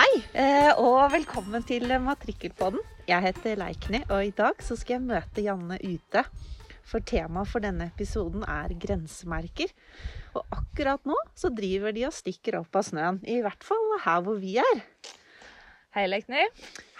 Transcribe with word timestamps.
Hei, 0.00 0.20
eh, 0.32 0.70
og 0.80 1.10
velkommen 1.12 1.60
til 1.68 1.84
Matrikkelpodden. 2.00 2.80
Jeg 3.04 3.20
heter 3.20 3.58
Leikny, 3.60 3.98
og 4.06 4.22
i 4.24 4.30
dag 4.32 4.62
så 4.64 4.72
skal 4.78 4.94
jeg 4.94 5.04
møte 5.10 5.42
Janne 5.44 5.76
ute. 5.82 6.22
For 6.88 7.04
temaet 7.04 7.50
for 7.50 7.60
denne 7.60 7.90
episoden 7.90 8.46
er 8.48 8.72
grensemerker. 8.80 9.74
Og 10.38 10.56
akkurat 10.56 11.04
nå 11.04 11.18
så 11.36 11.50
driver 11.52 11.92
de 11.92 12.06
og 12.08 12.14
stikker 12.16 12.56
opp 12.62 12.78
av 12.80 12.86
snøen. 12.86 13.18
I 13.28 13.42
hvert 13.44 13.66
fall 13.66 13.84
her 14.06 14.22
hvor 14.24 14.38
vi 14.40 14.54
er. 14.62 14.80
Hei, 15.98 16.06
Leikny. 16.08 16.46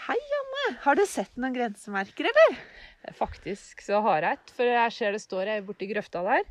Hei, 0.05 0.19
Janne. 0.35 0.67
Har 0.85 1.01
du 1.01 1.07
sett 1.09 1.33
noen 1.41 1.57
grensemerker, 1.57 2.29
eller? 2.35 2.59
Faktisk 3.17 3.81
så 3.87 4.03
har 4.11 4.27
jeg 4.27 4.43
et, 4.43 4.53
for 4.59 4.75
jeg 4.75 4.97
ser 4.99 5.17
det 5.17 5.23
står 5.25 5.55
ei 5.55 5.63
borti 5.65 5.89
grøfta 5.95 6.21
der. 6.27 6.45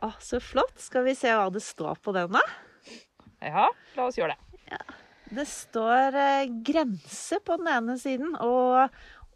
Å, 0.00 0.14
så 0.16 0.40
flott. 0.40 0.78
Skal 0.80 1.04
vi 1.10 1.18
se 1.18 1.36
hva 1.36 1.52
det 1.52 1.66
står 1.66 2.00
på 2.00 2.16
den, 2.16 2.40
da? 2.40 2.46
Ja, 3.44 3.68
la 3.98 4.08
oss 4.08 4.16
gjøre 4.16 4.32
det. 4.32 4.88
Det 5.28 5.44
står 5.44 6.16
eh, 6.16 6.50
grense 6.64 7.38
på 7.44 7.58
den 7.60 7.68
ene 7.68 7.96
siden 8.00 8.32
og 8.40 8.88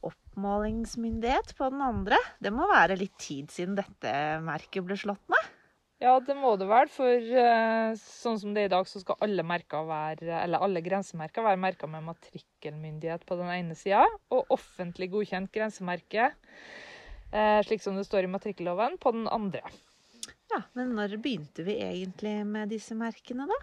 oppmålingsmyndighet 0.09 1.52
på 1.59 1.68
den 1.73 1.82
andre. 1.84 2.18
Det 2.41 2.52
må 2.55 2.68
være 2.70 2.96
litt 3.01 3.18
tid 3.20 3.52
siden 3.52 3.77
dette 3.77 4.12
merket 4.45 4.87
ble 4.87 4.96
slått 4.96 5.23
med? 5.32 5.51
Ja, 6.02 6.16
det 6.18 6.34
må 6.34 6.56
det 6.59 6.66
vel, 6.66 6.88
for 6.91 7.34
eh, 7.42 7.92
sånn 8.01 8.38
som 8.41 8.55
det 8.55 8.65
er 8.65 8.70
i 8.70 8.73
dag, 8.73 8.88
så 8.91 9.02
skal 9.05 9.20
alle 9.23 9.45
være, 9.46 10.32
eller 10.41 10.65
alle 10.65 10.82
grensemerker 10.82 11.45
være 11.46 11.60
merka 11.62 11.87
med 11.87 12.09
matrikkelmyndighet 12.09 13.23
på 13.29 13.38
den 13.38 13.52
ene 13.54 13.77
sida, 13.79 14.02
og 14.34 14.51
offentlig 14.51 15.12
godkjent 15.12 15.52
grensemerke, 15.54 16.32
eh, 17.30 17.60
slik 17.68 17.84
som 17.84 17.95
det 17.95 18.09
står 18.09 18.27
i 18.27 18.32
matrikkelloven, 18.32 18.98
på 18.98 19.15
den 19.15 19.29
andre. 19.30 19.62
Ja, 20.51 20.65
Men 20.74 20.96
når 20.96 21.20
begynte 21.23 21.62
vi 21.62 21.79
egentlig 21.79 22.34
med 22.51 22.74
disse 22.74 22.98
merkene, 22.98 23.46
da? 23.46 23.60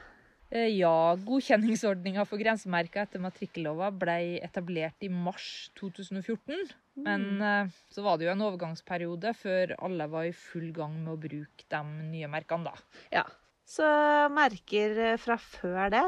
Eh, 0.49 0.69
Ja, 0.79 1.13
godkjenningsordninga 1.21 2.23
for 2.25 2.41
grensemerka 2.41 3.03
etter 3.05 3.21
matrikkellova 3.21 3.91
ble 3.93 4.39
etablert 4.41 5.05
i 5.05 5.09
mars 5.13 5.69
2014. 5.77 6.71
Men 7.05 7.27
eh, 7.45 7.75
så 7.93 8.03
var 8.05 8.17
det 8.17 8.25
jo 8.25 8.33
en 8.33 8.45
overgangsperiode 8.47 9.35
før 9.37 9.75
alle 9.77 10.09
var 10.09 10.25
i 10.25 10.33
full 10.33 10.71
gang 10.75 10.95
med 11.03 11.13
å 11.13 11.21
bruke 11.21 11.67
de 11.69 11.83
nye 12.09 12.31
merkene, 12.31 12.71
da. 12.71 13.03
Ja. 13.13 13.25
Så 13.69 13.85
merker 14.33 14.97
eh, 15.11 15.19
fra 15.21 15.37
før 15.37 15.93
det, 15.93 16.03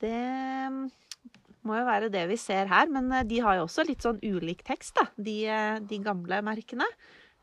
det 0.00 0.14
mm, 0.72 0.80
må 1.68 1.76
jo 1.76 1.90
være 1.90 2.10
det 2.14 2.24
vi 2.32 2.40
ser 2.40 2.72
her. 2.72 2.88
Men 2.88 3.12
de 3.28 3.44
har 3.44 3.60
jo 3.60 3.68
også 3.68 3.84
litt 3.84 4.08
sånn 4.08 4.22
ulik 4.24 4.64
tekst, 4.64 4.96
da, 4.96 5.10
de, 5.20 5.38
de 5.84 6.00
gamle 6.00 6.40
merkene. 6.48 6.88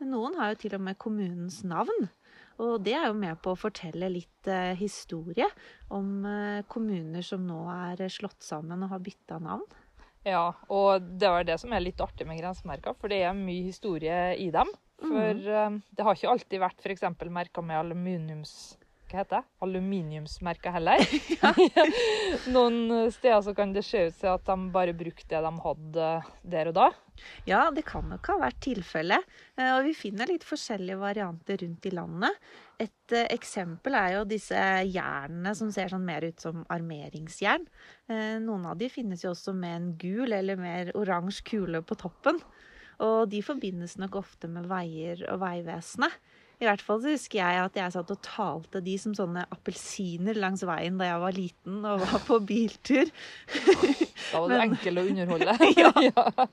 Noen 0.04 0.34
har 0.40 0.52
jo 0.52 0.64
til 0.66 0.74
og 0.80 0.82
med 0.90 0.98
kommunens 1.00 1.62
navn. 1.68 2.10
Og 2.62 2.84
det 2.86 2.94
er 2.98 3.08
jo 3.10 3.16
med 3.18 3.40
på 3.42 3.54
å 3.54 3.60
fortelle 3.60 4.12
litt 4.12 4.50
eh, 4.52 4.74
historie 4.78 5.48
om 5.94 6.26
eh, 6.30 6.62
kommuner 6.70 7.26
som 7.26 7.46
nå 7.48 7.64
er 7.74 8.06
slått 8.14 8.46
sammen 8.46 8.86
og 8.86 8.94
har 8.94 9.02
bytta 9.04 9.40
navn. 9.42 9.66
Ja, 10.24 10.54
og 10.72 11.04
det 11.20 11.32
var 11.32 11.44
det 11.48 11.58
som 11.60 11.74
er 11.76 11.84
litt 11.84 12.00
artig 12.04 12.28
med 12.30 12.40
grensemerka, 12.40 12.94
for 12.96 13.12
det 13.12 13.24
er 13.26 13.36
mye 13.36 13.66
historie 13.66 14.20
i 14.40 14.48
dem. 14.54 14.70
For 15.04 15.36
mm. 15.36 15.82
det 15.92 16.06
har 16.06 16.16
ikke 16.16 16.32
alltid 16.32 16.62
vært 16.64 16.86
f.eks. 16.86 17.04
merka 17.28 17.64
med 17.66 17.82
aluminiums... 17.82 18.54
Hva 19.14 19.22
heter? 19.22 19.44
Aluminiumsmerker 19.62 20.74
heller. 20.74 21.04
Noen 22.56 23.12
steder 23.14 23.44
så 23.46 23.54
kan 23.54 23.70
det 23.76 23.84
se 23.86 24.08
ut 24.08 24.16
til 24.18 24.32
at 24.32 24.48
de 24.48 24.56
bare 24.74 24.96
brukte 24.98 25.28
det 25.30 25.42
de 25.46 25.52
hadde 25.68 26.08
der 26.56 26.72
og 26.72 26.78
da. 26.80 26.88
Ja, 27.46 27.68
det 27.70 27.84
kan 27.86 28.08
nok 28.10 28.26
ha 28.32 28.40
vært 28.42 28.58
tilfellet. 28.66 29.28
Eh, 29.54 29.70
Og 29.76 29.84
vi 29.86 29.94
finner 29.94 30.32
litt 30.32 30.48
forskjellige 30.48 30.98
varianter 30.98 31.62
rundt 31.62 31.86
i 31.86 31.94
landet. 31.94 32.42
Et 32.82 33.14
eh, 33.14 33.28
eksempel 33.38 33.94
er 34.00 34.16
jo 34.18 34.26
disse 34.34 34.58
jernene 34.90 35.54
som 35.62 35.70
ser 35.76 35.94
sånn 35.94 36.10
mer 36.10 36.26
ut 36.26 36.42
som 36.42 36.66
armeringsjern. 36.74 37.70
Eh, 38.10 38.40
Noen 38.42 38.66
av 38.72 38.82
de 38.82 38.90
finnes 38.90 39.22
jo 39.22 39.36
også 39.36 39.54
med 39.54 39.78
en 39.78 39.92
gul 40.02 40.34
eller 40.34 40.58
mer 40.58 40.90
oransje 40.98 41.46
kule 41.54 41.86
på 41.86 42.02
toppen. 42.02 42.42
Og 43.04 43.28
de 43.30 43.46
forbindes 43.46 44.00
nok 44.02 44.18
ofte 44.26 44.50
med 44.50 44.66
veier 44.70 45.22
og 45.30 45.42
Vegvesenet. 45.46 46.18
I 46.64 46.68
hvert 46.70 46.84
fall 46.86 47.02
så 47.04 47.12
husker 47.12 47.40
jeg 47.42 47.60
at 47.60 47.76
jeg 47.76 47.92
satt 47.92 48.12
og 48.14 48.20
talte 48.24 48.80
de 48.86 48.94
som 49.02 49.12
sånne 49.18 49.44
appelsiner 49.52 50.38
langs 50.40 50.64
veien 50.68 50.96
da 51.02 51.10
jeg 51.10 51.22
var 51.24 51.36
liten 51.36 51.82
og 51.90 52.04
var 52.06 52.22
på 52.28 52.38
biltur. 52.48 53.10
Da 54.34 54.40
var 54.40 54.50
Men- 54.54 54.62
enkel 54.72 54.98
å 54.98 55.04
underholde. 55.10 55.56
Ja. 55.76 55.90
ja. 56.08 56.46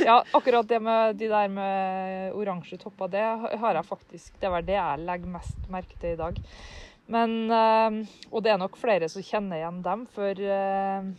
ja, 0.00 0.14
akkurat 0.34 0.66
det 0.70 0.78
med 0.82 1.18
de 1.20 1.28
der 1.30 1.50
med 1.52 2.32
oransje 2.38 2.78
topper, 2.80 3.10
det 3.12 3.22
har 3.60 3.76
jeg 3.76 3.86
faktisk 3.86 4.40
Det 4.40 4.50
var 4.50 4.64
det 4.66 4.78
jeg 4.78 5.04
legger 5.04 5.34
mest 5.36 5.68
merke 5.70 5.98
til 6.00 6.16
i 6.16 6.18
dag. 6.22 6.40
Men 7.12 7.36
eh, 7.52 8.00
Og 8.32 8.42
det 8.46 8.54
er 8.54 8.58
nok 8.62 8.78
flere 8.80 9.10
som 9.12 9.22
kjenner 9.26 9.60
igjen 9.60 9.82
dem, 9.84 10.06
for 10.16 10.40
eh, 10.40 11.12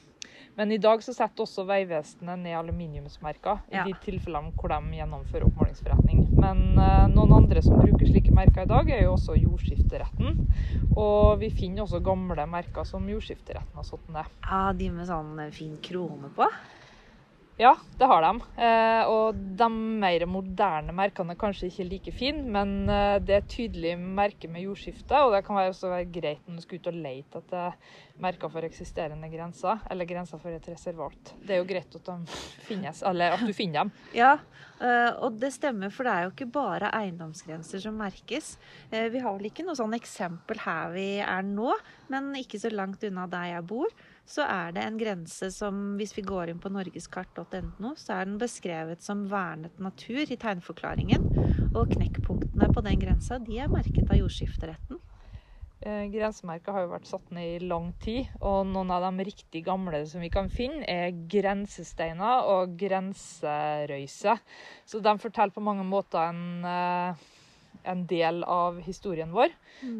men 0.56 0.72
i 0.72 0.78
dag 0.78 1.02
så 1.04 1.14
setter 1.16 1.44
også 1.46 1.64
Vegvesenet 1.66 2.40
ned 2.44 2.54
aluminiumsmerker 2.60 3.62
i 3.72 3.76
Ja. 3.80 3.84
de 3.88 3.94
tilfellene 4.04 4.54
hvor 4.54 4.70
de 4.70 4.98
gjennomfører 5.00 5.48
oppmålingsforretning. 5.48 6.24
Men 6.38 6.78
eh, 6.78 7.08
noen 7.10 7.34
andre 7.40 7.62
som 7.66 7.80
bruker 7.82 8.06
slike 8.10 8.32
merker 8.32 8.64
i 8.68 8.70
dag, 8.70 8.90
er 8.90 9.04
jo 9.04 9.16
også 9.16 9.36
jordskifteretten. 9.40 10.38
Og 10.96 11.40
vi 11.42 11.50
finner 11.50 11.84
også 11.88 12.04
gamle 12.06 12.46
merker 12.46 12.86
som 12.86 13.08
jordskifteretten 13.10 13.74
har 13.82 13.84
satt 13.88 14.08
ned. 14.14 14.26
Ja, 14.46 14.62
de 14.78 14.90
med 14.94 15.10
sånn 15.10 15.34
eh, 15.42 15.52
fin 15.56 15.78
krone 15.82 16.30
på. 16.38 16.46
Ja, 17.58 17.76
det 17.98 18.06
har 18.10 18.24
de. 18.26 18.62
Eh, 18.66 19.10
og 19.14 19.38
de 19.38 19.68
mer 19.70 20.24
moderne 20.26 20.94
merkene 20.96 21.36
er 21.36 21.40
kanskje 21.40 21.68
ikke 21.70 21.86
like 21.86 22.14
fine, 22.16 22.42
men 22.50 22.90
eh, 22.90 23.20
det 23.22 23.36
er 23.36 23.44
et 23.44 23.52
tydelig 23.52 23.92
merke 24.02 24.50
med 24.50 24.66
jordskifte, 24.66 25.20
og 25.22 25.36
det 25.36 25.44
kan 25.46 25.60
også 25.62 25.92
være 25.92 26.08
greit 26.16 26.48
når 26.48 26.58
du 26.58 26.64
skal 26.66 26.82
ut 26.82 26.90
og 26.90 26.98
lete 26.98 27.42
etter 27.44 27.76
merker 28.26 28.50
for 28.50 28.66
eksisterende 28.66 29.30
grenser, 29.30 29.84
eller 29.94 30.10
grenser 30.10 30.42
for 30.42 30.56
et 30.56 30.70
reservat. 30.72 31.36
Det 31.46 31.54
er 31.54 31.62
jo 31.62 31.68
greit 31.70 32.00
at 32.00 32.10
finnes, 32.70 33.04
at 33.06 33.46
du 33.46 33.54
finner 33.54 33.84
dem. 33.84 33.94
Ja, 34.18 34.34
eh, 34.82 35.12
og 35.22 35.38
det 35.44 35.54
stemmer, 35.54 35.94
for 35.94 36.10
det 36.10 36.16
er 36.16 36.26
jo 36.26 36.34
ikke 36.34 36.50
bare 36.58 36.90
eiendomsgrenser 37.04 37.86
som 37.86 38.02
merkes. 38.02 38.56
Vi 38.90 39.22
har 39.22 39.38
vel 39.38 39.52
ikke 39.52 39.68
noe 39.68 39.78
sånn 39.78 39.94
eksempel 39.94 40.58
her 40.66 40.90
vi 40.98 41.08
er 41.22 41.46
nå, 41.46 41.70
men 42.10 42.34
ikke 42.42 42.62
så 42.66 42.74
langt 42.74 43.06
unna 43.06 43.30
der 43.30 43.52
jeg 43.52 43.70
bor, 43.70 43.94
så 44.26 44.46
er 44.48 44.76
det 44.76 44.84
en 44.84 45.00
grense 45.00 45.50
som, 45.52 45.80
hvis 46.00 46.16
vi 46.16 46.24
går 46.26 46.52
inn 46.52 46.62
på 46.64 46.72
norgeskart.no, 46.72 47.94
så 48.00 48.18
er 48.18 48.30
den 48.30 48.38
beskrevet 48.42 49.04
som 49.04 49.26
vernet 49.32 49.82
natur 49.84 50.24
i 50.24 50.40
tegnforklaringen. 50.40 51.26
Og 51.74 51.90
knekkpunktene 51.96 52.70
på 52.72 52.86
den 52.86 53.02
grensa, 53.02 53.40
de 53.44 53.60
er 53.60 53.72
merket 53.74 54.08
av 54.08 54.22
jordskifteretten. 54.22 55.02
Grensemerket 55.84 56.14
Grensemerker 56.14 56.72
har 56.72 56.86
jo 56.86 56.92
vært 56.94 57.10
satt 57.10 57.32
ned 57.36 57.58
i 57.58 57.68
lang 57.68 57.90
tid, 58.00 58.30
og 58.40 58.70
noen 58.70 58.92
av 58.96 59.04
de 59.04 59.26
riktig 59.28 59.66
gamle 59.66 60.00
som 60.08 60.24
vi 60.24 60.30
kan 60.32 60.48
finne, 60.48 60.86
er 60.88 61.12
grensesteiner 61.12 62.48
og 62.48 62.78
grenserøyse. 62.80 64.38
Så 64.88 65.02
de 65.04 65.14
forteller 65.20 65.52
på 65.52 65.66
mange 65.66 65.84
måter 65.84 66.30
en, 66.30 66.64
eh, 66.64 67.26
en 67.84 68.06
del 68.10 68.44
av 68.44 68.80
historien 68.84 69.32
vår. 69.34 69.54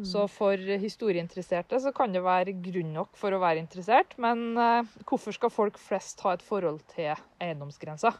Så 0.06 0.26
for 0.32 0.56
historieinteresserte 0.56 1.80
så 1.82 1.92
kan 1.96 2.14
det 2.14 2.24
være 2.24 2.56
grunn 2.64 2.94
nok 2.96 3.16
for 3.20 3.34
å 3.34 3.42
være 3.42 3.62
interessert, 3.62 4.16
men 4.20 4.56
eh, 4.56 4.96
hvorfor 5.04 5.36
skal 5.36 5.52
folk 5.52 5.80
flest 5.80 6.22
ha 6.24 6.34
et 6.36 6.44
forhold 6.44 6.82
til 6.94 7.12
eiendomsgrensa? 7.42 8.14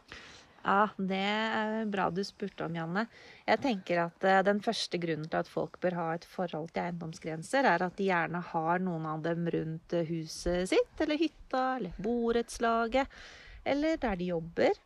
Ja, 0.65 0.87
det 0.97 1.21
er 1.21 1.85
bra 1.93 2.07
du 2.09 2.23
spurte 2.25 2.65
om, 2.65 2.73
Janne. 2.73 3.05
Jeg 3.45 3.61
tenker 3.61 4.01
at 4.07 4.25
eh, 4.25 4.41
den 4.47 4.61
første 4.65 4.97
grunnen 5.01 5.27
til 5.29 5.43
at 5.43 5.51
folk 5.51 5.77
bør 5.83 5.97
ha 5.99 6.07
et 6.15 6.25
forhold 6.25 6.71
til 6.73 6.87
eiendomsgrenser, 6.87 7.67
er 7.69 7.85
at 7.85 7.97
de 7.99 8.07
gjerne 8.09 8.41
har 8.49 8.81
noen 8.81 9.05
av 9.11 9.21
dem 9.25 9.45
rundt 9.53 9.93
eh, 9.93 10.09
huset 10.09 10.71
sitt, 10.73 10.95
eller 11.05 11.21
hytta, 11.21 11.65
eller 11.77 12.01
borettslaget, 12.01 13.21
eller 13.65 14.01
der 14.01 14.17
de 14.17 14.31
jobber. 14.33 14.81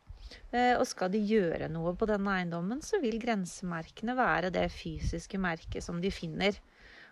Eh, 0.52 0.74
Og 0.78 0.86
skal 0.88 1.12
de 1.12 1.20
gjøre 1.22 1.68
noe 1.72 1.94
på 1.98 2.08
denne 2.10 2.38
eiendommen, 2.38 2.82
så 2.82 3.00
vil 3.02 3.20
grensemerkene 3.22 4.16
være 4.18 4.50
det 4.54 4.68
fysiske 4.74 5.38
merket 5.40 5.84
som 5.84 6.00
de 6.00 6.10
finner. 6.14 6.58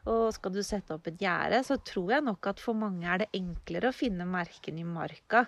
Og 0.09 0.31
skal 0.33 0.55
du 0.55 0.63
sette 0.65 0.95
opp 0.95 1.09
et 1.11 1.19
gjerde, 1.21 1.59
så 1.67 1.77
tror 1.85 2.13
jeg 2.15 2.25
nok 2.25 2.47
at 2.49 2.61
for 2.63 2.79
mange 2.79 3.05
er 3.05 3.25
det 3.25 3.31
enklere 3.37 3.91
å 3.91 3.97
finne 3.97 4.25
merkene 4.29 4.81
i 4.81 4.87
marka 4.87 5.43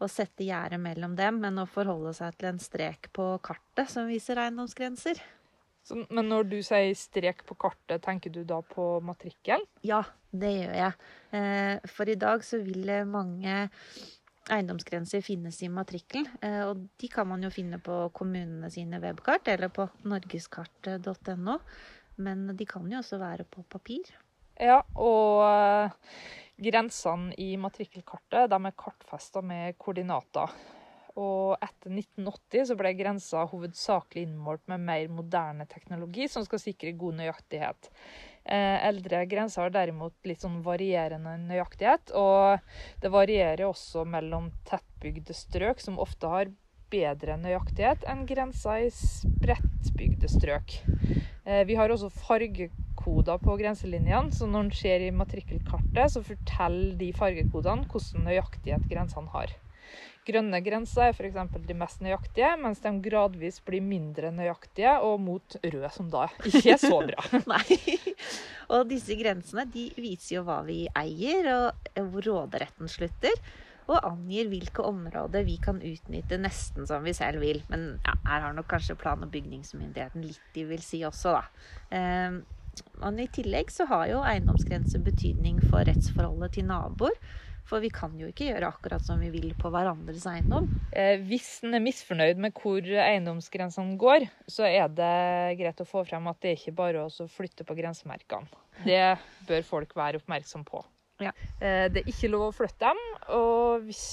og 0.00 0.12
sette 0.12 0.46
gjerde 0.46 0.78
mellom 0.80 1.16
dem, 1.18 1.42
enn 1.44 1.58
å 1.60 1.66
forholde 1.68 2.14
seg 2.16 2.36
til 2.38 2.52
en 2.52 2.62
strek 2.62 3.10
på 3.16 3.34
kartet 3.44 3.90
som 3.92 4.08
viser 4.08 4.40
eiendomsgrenser. 4.40 5.20
Så, 5.86 6.00
men 6.10 6.30
når 6.30 6.48
du 6.50 6.56
sier 6.66 6.94
strek 6.98 7.44
på 7.46 7.54
kartet, 7.62 8.00
tenker 8.02 8.32
du 8.34 8.40
da 8.46 8.62
på 8.66 8.96
matrikkel? 9.06 9.62
Ja, 9.86 10.00
det 10.34 10.50
gjør 10.54 10.72
jeg. 10.80 10.96
Eh, 11.36 11.90
For 11.92 12.10
i 12.10 12.16
dag 12.18 12.42
så 12.46 12.58
vil 12.64 12.90
mange 13.06 13.68
eiendomsgrenser 14.52 15.22
finnes 15.24 15.62
i 15.62 15.68
matrikkelen. 15.72 16.28
eh, 16.42 16.62
Og 16.68 16.88
de 17.00 17.08
kan 17.08 17.28
man 17.28 17.42
jo 17.42 17.50
finne 17.50 17.78
på 17.78 18.10
kommunene 18.14 18.70
sine 18.70 19.00
webkart 19.02 19.48
eller 19.48 19.68
på 19.68 19.88
norgeskart.no. 20.04 21.58
Men 22.16 22.46
de 22.56 22.66
kan 22.66 22.86
jo 22.90 22.98
også 22.98 23.18
være 23.20 23.44
på 23.44 23.64
papir. 23.68 24.08
Ja, 24.56 24.80
og 24.94 25.42
eh, 25.44 25.90
grensene 26.70 27.34
i 27.36 27.56
matrikkelkartet 27.60 28.52
er 28.52 28.72
kartfesta 28.72 29.42
med 29.44 29.76
koordinater. 29.78 30.54
Og 31.16 31.56
etter 31.64 31.92
1980 31.94 32.68
så 32.68 32.76
ble 32.76 32.92
grensa 32.98 33.46
hovedsakelig 33.48 34.26
innmålt 34.26 34.66
med 34.68 34.84
mer 34.84 35.08
moderne 35.08 35.64
teknologi 35.70 36.28
som 36.28 36.44
skal 36.44 36.60
sikre 36.60 36.92
god 36.98 37.22
nøyaktighet. 37.22 37.90
Eh, 38.44 38.76
eldre 38.86 39.24
grenser 39.26 39.64
har 39.64 39.72
derimot 39.74 40.14
litt 40.28 40.44
sånn 40.44 40.60
varierende 40.66 41.34
nøyaktighet. 41.48 42.12
Og 42.20 42.60
det 43.02 43.12
varierer 43.14 43.64
også 43.66 44.04
mellom 44.06 44.52
tettbygde 44.68 45.34
strøk, 45.34 45.80
som 45.82 45.98
ofte 46.02 46.30
har 46.30 46.52
bedre 46.92 47.34
nøyaktighet 47.40 48.04
enn 48.06 48.26
grensa 48.28 48.76
i 48.84 48.92
spredtbygde 48.94 50.30
strøk. 50.30 50.78
Eh, 51.46 51.64
vi 51.66 51.78
har 51.78 51.90
også 51.90 52.12
fargekoder 52.12 53.42
på 53.42 53.56
grenselinjene, 53.58 54.34
så 54.36 54.46
når 54.50 54.68
en 54.68 54.74
ser 54.84 55.06
i 55.08 55.14
matrikkelkartet, 55.14 56.12
så 56.14 56.22
forteller 56.26 56.94
de 57.00 57.12
fargekodene 57.16 57.88
hvordan 57.90 58.28
nøyaktighet 58.28 58.86
grensene 58.90 59.32
har. 59.34 59.56
Grønne 60.26 60.58
grenser 60.64 61.06
er 61.06 61.14
f.eks. 61.14 61.36
de 61.68 61.74
mest 61.78 62.00
nøyaktige, 62.02 62.48
mens 62.58 62.80
de 62.82 62.90
gradvis 63.04 63.60
blir 63.62 63.84
mindre 63.84 64.32
nøyaktige, 64.34 64.96
og 65.06 65.20
mot 65.22 65.58
rød, 65.62 65.86
som 65.94 66.08
da 66.10 66.24
ikke 66.42 66.72
er 66.74 66.80
så 66.82 66.98
bra. 67.10 67.42
Nei. 67.46 67.78
Og 68.74 68.88
disse 68.90 69.14
grensene 69.20 69.68
de 69.70 69.86
viser 69.94 70.40
jo 70.40 70.42
hva 70.48 70.62
vi 70.66 70.80
eier, 70.98 71.46
og 71.52 72.10
hvor 72.10 72.26
råderetten 72.26 72.90
slutter. 72.90 73.38
Og 73.86 74.02
angir 74.02 74.48
hvilke 74.50 74.82
områder 74.82 75.46
vi 75.46 75.60
kan 75.62 75.78
utnytte 75.78 76.40
nesten 76.42 76.88
som 76.90 77.06
vi 77.06 77.14
selv 77.14 77.38
vil. 77.44 77.62
Men 77.70 77.92
ja, 78.02 78.16
her 78.26 78.48
har 78.48 78.56
nok 78.56 78.66
kanskje 78.72 78.98
plan- 78.98 79.22
og 79.22 79.30
bygningsmyndigheten 79.30 80.26
litt 80.26 80.42
de 80.56 80.66
vil 80.66 80.82
si 80.82 81.04
også, 81.06 81.36
da. 81.38 81.44
Men 82.98 83.20
i 83.22 83.28
tillegg 83.32 83.70
så 83.72 83.86
har 83.86 84.08
jo 84.10 84.24
eiendomsgrense 84.26 84.98
betydning 85.06 85.62
for 85.70 85.86
rettsforholdet 85.86 86.56
til 86.58 86.66
naboer. 86.66 87.14
For 87.66 87.82
vi 87.82 87.88
kan 87.90 88.12
jo 88.18 88.28
ikke 88.30 88.46
gjøre 88.52 88.68
akkurat 88.70 89.02
som 89.02 89.18
vi 89.18 89.28
vil 89.34 89.48
på 89.58 89.70
hverandres 89.74 90.22
eiendom. 90.30 90.68
Eh, 90.94 91.16
hvis 91.26 91.48
en 91.66 91.74
er 91.74 91.82
misfornøyd 91.82 92.38
med 92.38 92.54
hvor 92.54 92.78
eiendomsgrensene 92.86 93.96
går, 93.98 94.28
så 94.46 94.68
er 94.68 94.86
det 94.94 95.58
greit 95.58 95.82
å 95.82 95.88
få 95.88 96.04
frem 96.06 96.28
at 96.30 96.38
det 96.44 96.52
er 96.52 96.60
ikke 96.60 96.76
bare 96.78 97.02
å 97.08 97.26
flytte 97.26 97.66
på 97.66 97.74
grensemerkene. 97.78 98.46
Det 98.86 99.02
bør 99.48 99.66
folk 99.66 99.96
være 99.98 100.20
oppmerksom 100.22 100.62
på. 100.68 100.84
Ja. 101.24 101.32
Eh, 101.58 101.88
det 101.90 102.04
er 102.04 102.10
ikke 102.12 102.30
lov 102.30 102.50
å 102.52 102.54
flytte 102.54 102.86
dem. 102.92 103.02
Og 103.34 103.82
hvis 103.88 104.04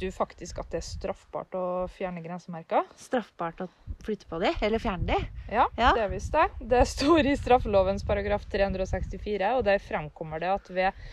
du 0.00 0.08
faktisk 0.10 0.58
at 0.58 0.72
det 0.72 0.80
er 0.80 0.86
straffbart 0.88 1.54
å 1.54 1.64
fjerne 1.92 2.22
grensemerker? 2.24 2.88
Straffbart 2.98 3.60
å 3.62 3.68
flytte 4.02 4.26
på 4.30 4.40
de, 4.42 4.50
eller 4.64 4.80
fjerne 4.82 5.06
de? 5.12 5.18
Ja, 5.52 5.68
Ja. 5.78 5.92
det 5.94 6.08
visste 6.16 6.40
det. 6.48 6.68
Det 6.72 6.80
står 6.90 7.28
i 7.30 7.36
straffelovens 7.38 8.02
paragraf 8.06 8.48
364, 8.50 9.52
og 9.58 9.64
der 9.68 9.78
fremkommer 9.78 10.40
det 10.42 10.50
at 10.56 10.70
ved 10.74 11.04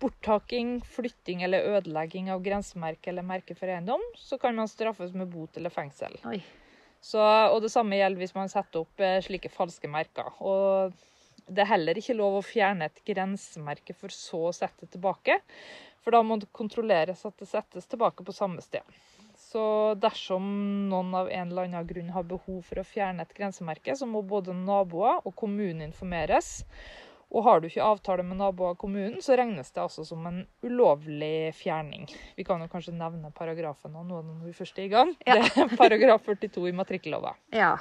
borttaking, 0.00 0.78
flytting 0.84 1.42
eller 1.46 1.66
ødelegging 1.76 2.30
av 2.32 2.42
grensemerke 2.44 3.10
eller 3.12 3.26
merke 3.26 3.56
for 3.56 3.70
eiendom, 3.72 4.02
så 4.18 4.38
kan 4.38 4.56
man 4.56 4.68
straffes 4.68 5.14
med 5.16 5.30
bot 5.32 5.56
eller 5.56 5.72
fengsel. 5.72 6.18
Så, 7.00 7.22
og 7.22 7.60
det 7.62 7.70
samme 7.72 7.98
gjelder 7.98 8.22
hvis 8.22 8.34
man 8.36 8.50
setter 8.50 8.82
opp 8.82 9.02
eh, 9.04 9.20
slike 9.24 9.52
falske 9.52 9.88
merker. 9.90 10.32
Og 10.42 10.94
det 11.46 11.62
er 11.62 11.72
heller 11.76 11.98
ikke 11.98 12.16
lov 12.18 12.40
å 12.40 12.44
fjerne 12.44 12.88
et 12.88 13.02
grensemerke 13.06 13.94
for 13.94 14.14
så 14.14 14.48
å 14.48 14.54
sette 14.56 14.86
det 14.86 14.96
tilbake. 14.96 15.38
For 16.02 16.14
da 16.14 16.22
må 16.22 16.38
det 16.40 16.50
kontrolleres 16.54 17.24
at 17.26 17.36
det 17.38 17.48
settes 17.50 17.86
tilbake 17.90 18.26
på 18.26 18.34
samme 18.34 18.62
sted. 18.64 18.82
Så 19.36 19.94
dersom 20.00 20.46
noen 20.90 21.12
av 21.14 21.28
en 21.30 21.50
eller 21.50 21.68
annen 21.68 21.86
grunn 21.86 22.12
har 22.14 22.26
behov 22.26 22.62
for 22.66 22.80
å 22.80 22.86
fjerne 22.86 23.22
et 23.22 23.34
grensemerke, 23.36 23.94
så 23.94 24.08
må 24.08 24.22
både 24.26 24.54
naboer 24.56 25.20
og 25.22 25.34
kommunen 25.38 25.84
informeres. 25.86 26.64
Og 27.34 27.42
har 27.42 27.60
du 27.60 27.66
ikke 27.66 27.84
avtale 27.84 28.22
med 28.22 28.38
naboer 28.38 28.76
og 28.76 28.80
kommunen, 28.80 29.18
så 29.22 29.34
regnes 29.38 29.72
det 29.74 29.82
altså 29.82 30.04
som 30.06 30.22
en 30.28 30.44
ulovlig 30.62 31.50
fjerning. 31.58 32.06
Vi 32.36 32.46
kan 32.46 32.62
jo 32.62 32.70
kanskje 32.70 32.94
nevne 32.94 33.32
paragrafen 33.34 33.96
nå 33.96 34.04
når 34.06 34.44
vi 34.46 34.54
først 34.56 34.78
er 34.78 34.86
i 34.86 34.92
gang. 34.92 35.14
Ja. 35.26 35.40
Det 35.42 35.64
er 35.64 35.76
paragraf 35.76 36.22
42 36.28 36.68
i 36.70 36.74
matrikkellova. 36.76 37.34
Ja. 37.54 37.74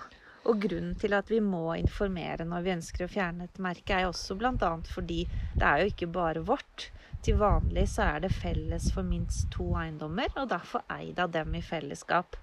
Og 0.45 0.59
grunnen 0.61 0.93
til 1.01 1.13
at 1.17 1.29
vi 1.31 1.39
må 1.41 1.75
informere 1.77 2.45
når 2.45 2.65
vi 2.65 2.73
ønsker 2.75 3.05
å 3.05 3.09
fjerne 3.09 3.47
et 3.47 3.61
merke, 3.61 3.95
er 3.95 4.05
jo 4.05 4.11
også 4.13 4.37
bl.a. 4.37 4.71
fordi 4.93 5.23
det 5.55 5.65
er 5.65 5.81
jo 5.81 5.93
ikke 5.93 6.09
bare 6.13 6.43
vårt. 6.45 6.89
Til 7.25 7.39
vanlig 7.41 7.87
så 7.89 8.05
er 8.05 8.25
det 8.25 8.33
felles 8.35 8.91
for 8.93 9.05
minst 9.05 9.47
to 9.53 9.71
eiendommer, 9.77 10.29
og 10.37 10.51
derfor 10.51 10.85
eid 10.93 11.21
av 11.21 11.31
dem 11.33 11.55
i 11.57 11.63
fellesskap. 11.65 12.37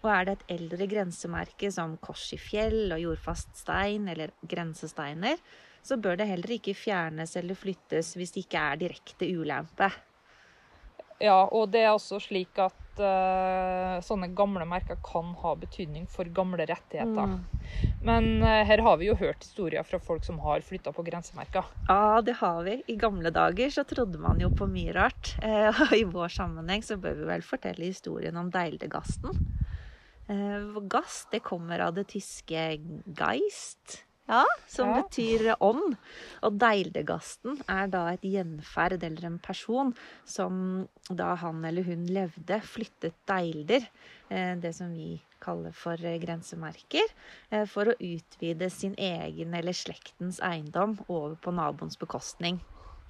Og 0.00 0.08
er 0.08 0.24
det 0.24 0.36
et 0.38 0.54
eldre 0.56 0.86
grensemerke 0.88 1.68
som 1.72 1.98
kors 2.00 2.30
i 2.32 2.38
fjell 2.40 2.94
og 2.94 3.02
jordfast 3.02 3.52
stein 3.60 4.08
eller 4.08 4.32
grensesteiner, 4.48 5.36
så 5.82 5.98
bør 6.00 6.20
det 6.20 6.28
heller 6.30 6.56
ikke 6.56 6.76
fjernes 6.76 7.36
eller 7.40 7.58
flyttes 7.58 8.14
hvis 8.18 8.34
det 8.34 8.46
ikke 8.46 8.68
er 8.72 8.80
direkte 8.84 9.28
ulempe. 9.28 9.90
Ja, 11.20 11.42
og 11.52 11.68
det 11.74 11.82
er 11.84 11.92
også 11.92 12.16
slik 12.22 12.56
at 12.62 13.00
uh, 13.00 13.98
sånne 14.04 14.30
gamle 14.36 14.64
merker 14.68 14.96
kan 15.04 15.34
ha 15.42 15.52
betydning 15.60 16.06
for 16.08 16.28
gamle 16.32 16.64
rettigheter. 16.64 17.34
Mm. 17.34 17.98
Men 18.06 18.28
uh, 18.40 18.62
her 18.64 18.80
har 18.86 18.96
vi 19.00 19.10
jo 19.10 19.16
hørt 19.20 19.44
historier 19.44 19.84
fra 19.84 20.00
folk 20.00 20.24
som 20.24 20.40
har 20.40 20.64
flytta 20.64 20.94
på 20.96 21.04
grensemerker. 21.04 21.68
Ja, 21.90 22.22
det 22.24 22.38
har 22.40 22.62
vi. 22.64 22.78
I 22.88 22.96
gamle 23.00 23.32
dager 23.36 23.74
så 23.74 23.84
trodde 23.88 24.20
man 24.22 24.40
jo 24.40 24.48
på 24.56 24.68
mye 24.70 24.96
rart. 24.96 25.34
Uh, 25.44 25.68
og 25.90 25.96
i 25.98 26.06
vår 26.08 26.32
sammenheng 26.40 26.86
så 26.86 26.96
bør 27.00 27.20
vi 27.20 27.28
vel 27.34 27.44
fortelle 27.44 27.92
historien 27.92 28.40
om 28.40 28.48
deildegasten. 28.54 29.44
Eh, 30.30 30.80
gass, 30.82 31.26
det 31.30 31.40
kommer 31.42 31.78
av 31.78 31.94
det 31.96 32.04
tyske 32.12 32.60
geist, 33.18 34.04
ja, 34.30 34.44
som 34.70 34.90
Ja. 34.92 35.02
betyr 35.02 35.56
ånd. 35.60 35.96
Og 36.46 36.58
deildegasten 36.58 37.58
er 37.68 37.88
da 37.90 38.04
et 38.12 38.22
gjenferd 38.22 39.02
eller 39.02 39.26
en 39.26 39.38
person 39.42 39.94
som 40.24 40.88
da 41.10 41.34
han 41.40 41.64
eller 41.64 41.82
hun 41.88 42.06
levde, 42.06 42.60
flyttet 42.62 43.14
deilder, 43.26 43.88
eh, 44.30 44.54
det 44.56 44.74
som 44.76 44.92
vi 44.94 45.20
kaller 45.40 45.72
for 45.72 45.96
grensemerker, 45.96 47.06
eh, 47.50 47.64
for 47.66 47.90
å 47.90 47.98
utvide 47.98 48.70
sin 48.70 48.94
egen 48.96 49.54
eller 49.54 49.72
slektens 49.72 50.38
eiendom 50.40 50.98
over 51.08 51.34
på 51.36 51.52
naboens 51.52 51.96
bekostning. 51.98 52.60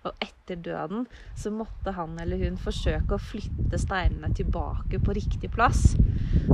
Og 0.08 0.22
etter 0.24 0.56
døden 0.64 1.04
så 1.38 1.52
måtte 1.52 1.92
han 1.92 2.14
eller 2.22 2.40
hun 2.40 2.56
forsøke 2.60 3.16
å 3.16 3.20
flytte 3.22 3.80
steinene 3.80 4.30
tilbake 4.36 5.00
på 5.04 5.14
riktig 5.16 5.50
plass. 5.52 5.92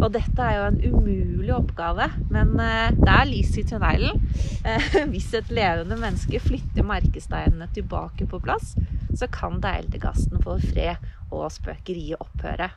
Og 0.00 0.08
dette 0.16 0.42
er 0.42 0.56
jo 0.56 0.64
en 0.66 0.80
umulig 0.82 1.52
oppgave, 1.54 2.08
men 2.32 2.56
eh, 2.62 2.96
det 2.96 3.12
er 3.12 3.30
lys 3.30 3.52
i 3.60 3.66
tunnelen. 3.70 4.24
Eh, 4.66 4.88
hvis 5.12 5.30
et 5.38 5.52
levende 5.54 5.98
menneske 6.00 6.42
flytter 6.42 6.86
merkesteinene 6.86 7.70
tilbake 7.76 8.26
på 8.30 8.42
plass, 8.42 8.74
så 9.16 9.30
kan 9.32 9.62
deildegasten 9.62 10.42
få 10.42 10.58
fred 10.66 11.06
og 11.30 11.46
spøkeriet 11.54 12.20
opphøre. 12.20 12.72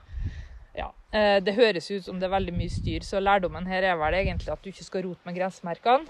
Ja, 0.79 0.87
eh, 1.11 1.37
Det 1.43 1.55
høres 1.57 1.89
ut 1.91 2.07
som 2.07 2.19
det 2.19 2.29
er 2.29 2.35
veldig 2.37 2.55
mye 2.55 2.71
styr, 2.71 3.03
så 3.05 3.21
lærdommen 3.21 3.67
her 3.67 3.83
er 3.83 3.99
vel 3.99 4.17
egentlig 4.21 4.53
at 4.53 4.63
du 4.63 4.71
ikke 4.71 4.87
skal 4.87 5.05
rote 5.07 5.27
med 5.27 5.35
grensemerkene. 5.35 6.07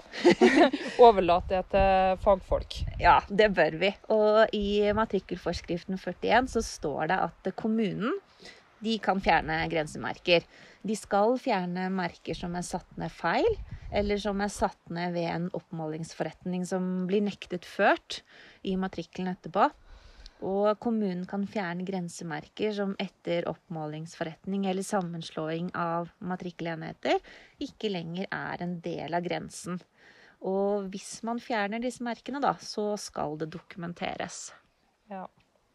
Overlat 1.06 1.50
det 1.50 1.64
til 1.74 2.16
fagfolk. 2.24 2.80
Ja, 3.02 3.18
det 3.28 3.50
bør 3.56 3.78
vi. 3.82 3.92
Og 4.14 4.56
i 4.56 4.90
matrikkelforskriften 4.96 5.98
41 5.98 6.52
så 6.54 6.64
står 6.64 7.10
det 7.10 7.22
at 7.28 7.54
kommunen 7.58 8.18
de 8.80 8.96
kan 9.02 9.20
fjerne 9.20 9.60
grensemerker. 9.72 10.46
De 10.86 10.96
skal 10.96 11.34
fjerne 11.40 11.90
merker 11.92 12.36
som 12.36 12.54
er 12.56 12.64
satt 12.64 12.88
ned 13.00 13.12
feil, 13.12 13.50
eller 13.92 14.20
som 14.22 14.40
er 14.40 14.52
satt 14.52 14.92
ned 14.92 15.12
ved 15.16 15.28
en 15.28 15.50
oppmålingsforretning 15.56 16.64
som 16.68 16.86
blir 17.10 17.24
nektet 17.26 17.66
ført 17.68 18.22
i 18.64 18.76
matrikkelen 18.80 19.34
etterpå. 19.34 19.68
Og 20.40 20.78
kommunen 20.80 21.26
kan 21.28 21.42
fjerne 21.48 21.84
grensemerker 21.84 22.72
som 22.72 22.94
etter 23.02 23.44
oppmålingsforretning 23.50 24.64
eller 24.70 24.86
sammenslåing 24.86 25.68
av 25.76 26.08
matrikkelenheter 26.24 27.18
ikke 27.60 27.90
lenger 27.92 28.30
er 28.32 28.64
en 28.64 28.78
del 28.80 29.16
av 29.18 29.26
grensen. 29.26 29.80
Og 30.40 30.88
hvis 30.94 31.18
man 31.28 31.42
fjerner 31.44 31.82
disse 31.84 32.00
merkene, 32.04 32.40
da, 32.40 32.54
så 32.56 32.94
skal 32.96 33.36
det 33.42 33.50
dokumenteres. 33.52 34.46
Ja. 35.12 35.26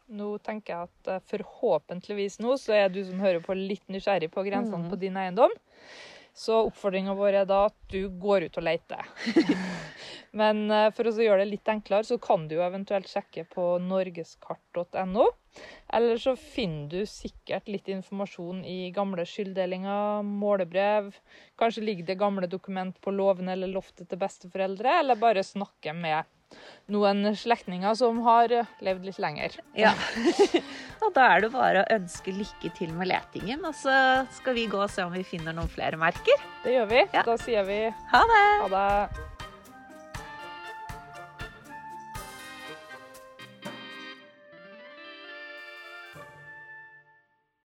Nå 0.06 0.36
tenker 0.46 0.72
jeg 0.72 0.88
at 0.90 1.08
eh, 1.10 1.22
forhåpentligvis 1.30 2.38
nå 2.42 2.52
så 2.62 2.74
er 2.76 2.90
du 2.94 3.00
som 3.06 3.22
hører 3.22 3.40
på 3.42 3.54
litt 3.58 3.86
nysgjerrig 3.90 4.28
på 4.34 4.44
grensene 4.46 4.84
Mm. 4.86 4.90
på 4.90 4.98
din 5.02 5.16
eiendom. 5.18 5.54
Så 6.36 6.58
oppfordringa 6.66 7.14
vår 7.16 7.40
er 7.40 7.46
da 7.48 7.62
at 7.70 7.76
du 7.88 8.10
går 8.20 8.46
ut 8.46 8.58
og 8.60 8.66
leter. 8.66 9.08
Men 10.36 10.66
eh, 10.68 10.90
for 10.92 11.08
å 11.08 11.14
gjøre 11.16 11.40
det 11.44 11.48
litt 11.54 11.70
enklere, 11.72 12.04
så 12.04 12.18
kan 12.20 12.44
du 12.48 12.58
jo 12.58 12.64
eventuelt 12.66 13.08
sjekke 13.08 13.46
på 13.48 13.64
norgeskart.no. 13.80 15.30
Eller 15.96 16.20
så 16.20 16.34
finner 16.36 16.90
du 16.92 17.08
sikkert 17.08 17.70
litt 17.72 17.88
informasjon 17.88 18.60
i 18.68 18.90
gamle 18.92 19.24
skylddelinger, 19.24 20.26
målebrev. 20.28 21.14
Kanskje 21.56 21.86
ligger 21.88 22.10
det 22.10 22.18
gamle 22.20 22.50
dokument 22.52 23.00
på 23.00 23.14
låven 23.16 23.48
eller 23.48 23.72
loftet 23.72 24.10
til 24.10 24.20
besteforeldre, 24.20 24.98
eller 25.00 25.22
bare 25.22 25.46
snakke 25.46 25.96
med 25.96 26.28
noen 26.92 27.34
slektninger 27.36 27.94
som 27.98 28.20
har 28.26 28.52
eh, 28.54 28.74
levd 28.84 29.06
litt 29.08 29.20
lenger. 29.22 29.58
Ja. 29.78 29.94
og 31.02 31.14
da 31.16 31.30
er 31.34 31.46
det 31.46 31.52
bare 31.54 31.82
å 31.82 31.88
ønske 31.98 32.34
lykke 32.34 32.72
til 32.78 32.92
med 32.96 33.10
letingen, 33.10 33.64
og 33.66 33.74
så 33.78 34.26
skal 34.38 34.58
vi 34.58 34.68
gå 34.70 34.82
og 34.82 34.92
se 34.92 35.06
om 35.06 35.14
vi 35.14 35.26
finner 35.26 35.56
noen 35.56 35.70
flere 35.72 35.98
merker. 36.00 36.44
Det 36.64 36.76
gjør 36.78 36.92
vi. 36.92 37.06
Ja. 37.12 37.24
Da 37.26 37.38
sier 37.42 37.66
vi 37.68 37.80
Ha 38.12 38.26
det! 38.32 38.44
ha 38.64 38.70
det. 38.76 39.35